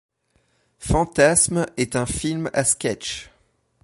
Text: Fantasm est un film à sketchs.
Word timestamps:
Fantasm 0.79 1.67
est 1.77 1.95
un 1.95 2.07
film 2.07 2.49
à 2.53 2.63
sketchs. 2.63 3.29